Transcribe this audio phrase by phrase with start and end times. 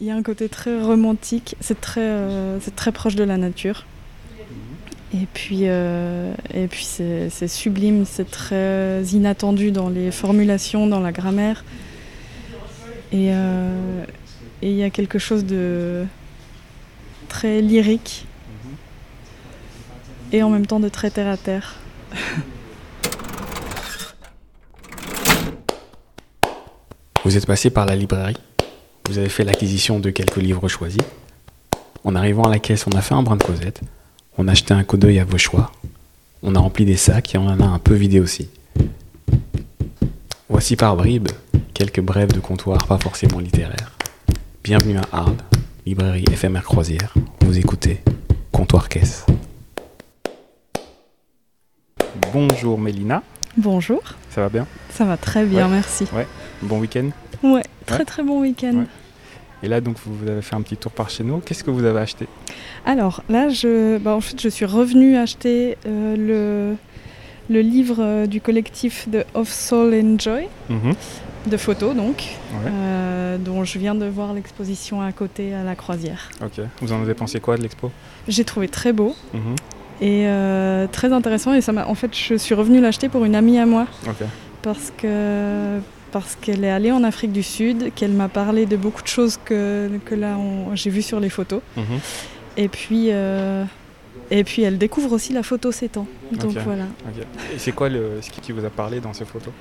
[0.00, 3.84] il y a un côté très romantique, c'est très, euh, très proche de la nature.
[5.12, 6.32] Et puis, euh,
[6.70, 11.64] puis c'est sublime, c'est très inattendu dans les formulations, dans la grammaire.
[13.12, 14.04] Euh,
[14.62, 16.06] et il y a quelque chose de
[17.28, 18.26] très lyrique
[20.32, 21.74] et en même temps de très terre à terre.
[27.24, 28.36] Vous êtes passé par la librairie?
[29.10, 31.02] Vous avez fait l'acquisition de quelques livres choisis.
[32.04, 33.80] En arrivant à la caisse, on a fait un brin de causette.
[34.38, 35.72] On a jeté un coup d'œil à vos choix.
[36.44, 38.48] On a rempli des sacs et on en a un peu vidé aussi.
[40.48, 41.26] Voici par bribes
[41.74, 43.96] quelques brèves de comptoir pas forcément littéraires.
[44.62, 45.38] Bienvenue à Arles,
[45.86, 47.12] librairie éphémère croisière.
[47.40, 48.02] Vous écoutez
[48.52, 49.26] Comptoir Caisse.
[52.32, 53.24] Bonjour Mélina,
[53.56, 54.00] Bonjour,
[54.32, 54.68] ça va bien?
[54.94, 55.72] Ça va très bien, Ouais.
[55.72, 56.06] merci.
[56.62, 57.10] Bon week-end?
[57.42, 58.04] Ouais, très Ouais.
[58.04, 58.74] très bon week-end.
[58.76, 58.86] Ouais.
[59.62, 61.38] Et là donc vous avez fait un petit tour par chez nous.
[61.38, 62.26] Qu'est-ce que vous avez acheté?
[62.86, 66.16] Alors là, je, bah, en fait, je suis revenue acheter euh,
[67.50, 70.94] le, le livre euh, du collectif de Of Soul and Joy, Mhm.
[71.46, 72.16] de photos donc,
[72.52, 72.70] Ouais.
[72.70, 76.30] euh, dont je viens de voir l'exposition à côté à la croisière.
[76.42, 76.60] Ok.
[76.80, 77.90] Vous en avez pensé quoi de l'expo?
[78.28, 79.56] J'ai trouvé très beau Mhm.
[80.00, 80.26] et
[80.92, 83.66] très intéressant et ça m'a, en fait, je suis revenue l'acheter pour une amie à
[83.66, 83.86] moi
[84.62, 85.78] parce que
[86.12, 89.38] parce qu'elle est allée en Afrique du Sud, qu'elle m'a parlé de beaucoup de choses
[89.44, 91.60] que, que là on- j'ai vues sur les photos.
[91.76, 91.84] Mhm.
[92.56, 93.64] Et puis, euh,
[94.30, 96.06] et puis elle découvre aussi la photo s'étend.
[96.32, 96.84] Donc voilà.
[97.54, 99.52] Et c'est quoi le, ce qui vous a parlé dans ces photos?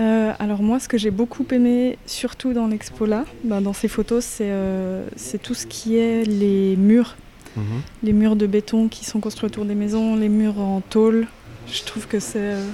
[0.00, 3.88] Euh, alors moi, ce que j'ai beaucoup aimé, surtout dans l'expo là, bah, dans ces
[3.88, 7.16] photos, c'est euh, c'est tout ce qui est les murs,
[7.56, 7.62] Mhm.
[8.04, 11.26] les murs de béton qui sont construits autour des maisons, les murs en tôle.
[11.66, 12.64] Je trouve que c'est euh,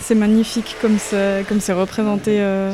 [0.00, 2.72] c'est magnifique comme c'est comme c'est représenté, euh,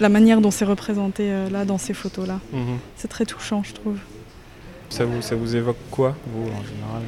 [0.00, 2.40] la manière dont c'est représenté euh, là dans ces photos là.
[2.52, 2.78] Mhm.
[2.96, 3.96] C'est très touchant, je trouve.
[4.88, 7.02] Ça, vous, ça vous évoque quoi, vous, en général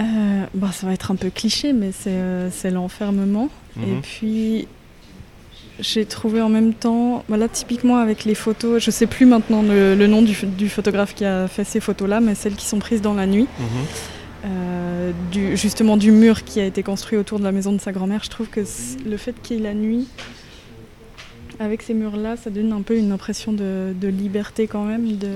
[0.00, 3.48] euh bah, ça va être un peu cliché, mais c'est c'est l'enfermement.
[3.76, 4.00] Et Mhm.
[4.00, 4.68] puis,
[5.80, 9.94] j'ai trouvé en même temps, voilà, typiquement avec les photos, je sais plus maintenant le,
[9.96, 13.14] le nom du photographe qui a fait ces photos-là, mais celles qui sont prises dans
[13.14, 13.66] la nuit, Mhm.
[15.08, 17.92] Euh, du, justement du mur qui a été construit autour de la maison de sa
[17.92, 18.60] grand-mère, je trouve que
[19.06, 20.08] le fait qu'il y ait la nuit,
[21.60, 25.16] avec ces murs-là, ça donne un peu une impression de, de liberté quand même.
[25.16, 25.28] De...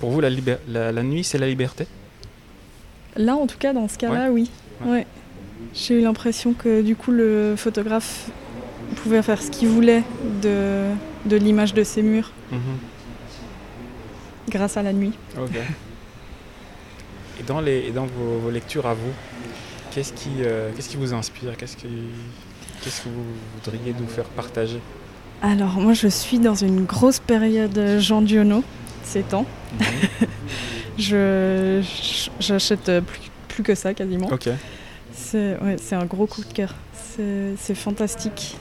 [0.00, 0.30] Pour vous, la,
[0.68, 1.86] la, la nuit, c'est la liberté?
[3.16, 4.50] Là, en tout cas, dans ce cas-là, oui.
[4.84, 4.90] Ouais.
[4.90, 5.06] Ouais.
[5.74, 8.30] J'ai eu l'impression que du coup, le photographe
[8.96, 10.02] pouvait faire ce qu'il voulait
[10.42, 10.86] de,
[11.26, 12.58] de l'image de ces murs Mhm.
[14.48, 15.12] grâce à la nuit.
[17.40, 19.12] Et dans, les, et dans vos, vos lectures à vous,
[19.92, 21.56] qu'est-ce qui, euh, qu'est-ce qui vous inspire?
[21.56, 21.86] Qu'est-ce qui,
[22.82, 24.80] qu'est-ce que vous voudriez nous faire partager?
[25.42, 28.64] Alors, moi, je suis dans une grosse période Jean Dionneau
[29.04, 29.46] ces temps.
[29.78, 29.86] Mhm.
[30.98, 31.80] Je,
[32.40, 34.26] j'achète euh, plus, plus que ça quasiment.
[34.32, 34.48] Ok.
[35.12, 36.74] C'est ouais, c'est un gros coup de cœur.
[36.92, 38.56] C'est c'est fantastique.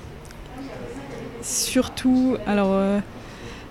[1.42, 3.00] Surtout, alors euh,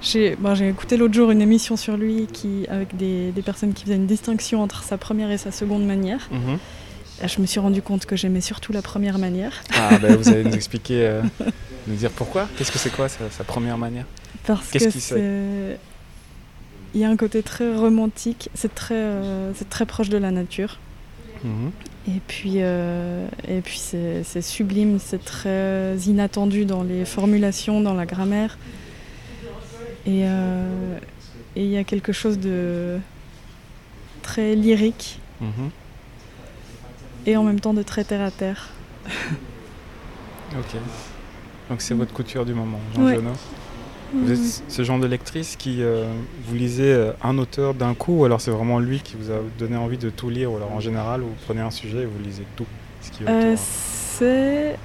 [0.07, 3.85] j'ai bon, écouté l'autre jour une émission sur lui qui, avec des, des personnes qui
[3.85, 6.29] faisaient une distinction entre sa première et sa seconde manière.
[6.31, 6.59] Mhm.
[7.27, 9.63] Je me suis rendu compte que j'aimais surtout la première manière.
[9.75, 11.23] Ah, ben, vous allez nous expliquer, euh,
[11.87, 14.05] nous dire pourquoi Qu'est-ce que c'est quoi sa, sa première manière?
[14.47, 15.79] Parce Qu'est-ce que c'est.
[16.95, 20.31] Il y a un côté très romantique, c'est très, euh, c'est très proche de la
[20.31, 20.79] nature.
[21.43, 21.73] Mhm.
[22.09, 28.07] Et puis, euh, et puis c'est sublime, c'est très inattendu dans les formulations, dans la
[28.07, 28.57] grammaire.
[30.07, 30.99] Et euh,
[31.57, 32.99] et il y a quelque chose de
[34.23, 35.71] très lyrique Mhm.
[37.27, 38.69] et en même temps de très terre à terre.
[40.53, 40.81] Ok.
[41.69, 43.19] Donc c'est votre couture du moment, Jean Ouais.
[44.15, 46.07] Vous êtes ce genre de lectrice qui euh,
[46.47, 49.39] vous lisez euh, un auteur d'un coup ou alors c'est vraiment lui qui vous a
[49.59, 52.23] donné envie de tout lire ou alors en général vous prenez un sujet et vous
[52.23, 52.67] lisez tout
[53.03, 53.65] ce qui est Euh, autour.
[53.67, 54.79] c'est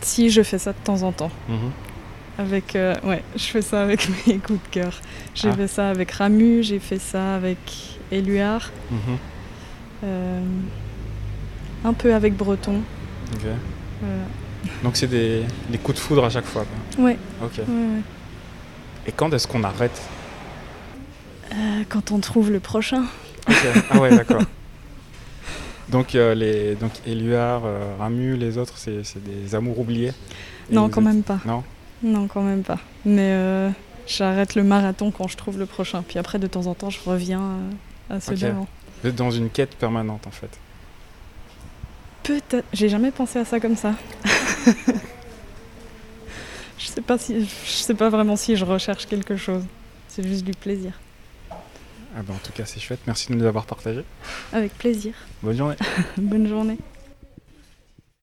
[0.00, 1.30] si je fais ça de temps en temps.
[1.50, 1.70] Mhm.
[2.42, 5.00] Avec, euh, ouais, je fais ça avec mes coups de cœur.
[5.34, 5.54] J'ai Ah.
[5.56, 7.58] fait ça avec Ramu, j'ai fait ça avec
[8.10, 8.98] Éluard, Mhm.
[10.04, 10.40] euh,
[11.84, 12.80] un peu avec Breton.
[13.34, 13.40] Ok.
[14.00, 14.24] Voilà.
[14.82, 16.64] Donc c'est des, des coups de foudre à chaque fois.
[16.96, 17.04] quoi.
[17.04, 17.58] Ouais, Ok.
[17.58, 18.00] ouais, ouais.
[19.06, 20.00] Et quand est-ce qu'on arrête?
[21.52, 23.04] Euh, quand on trouve le prochain.
[23.48, 23.54] Ok.
[23.90, 24.42] Ah ouais, d'accord.
[25.88, 30.12] Donc, euh, les, donc Éluard, euh, Ramu, les autres, c'est des amours oubliés?
[30.70, 31.38] Et non, quand êtes- même pas.
[31.44, 31.62] Non?
[32.02, 32.78] Non, quand même pas.
[33.04, 33.70] Mais euh,
[34.06, 36.02] j'arrête le marathon quand je trouve le prochain.
[36.06, 38.38] Puis après, de temps en temps, je reviens euh, à ceux Ok.
[38.40, 38.66] d'avant.
[39.02, 40.50] Vous êtes dans une quête permanente en fait.
[42.22, 42.64] Peut-être.
[42.72, 43.94] J'ai jamais pensé à ça comme ça.
[46.78, 47.44] je sais pas si.
[47.44, 49.64] Je sais pas vraiment si je recherche quelque chose.
[50.08, 50.92] c'est juste du plaisir.
[52.14, 53.00] Ah bah, en tout cas, c'est chouette.
[53.06, 54.04] Merci de nous avoir partagé.
[54.52, 55.14] Avec plaisir.
[55.42, 55.76] Bonne journée.
[56.18, 56.78] Bonne journée.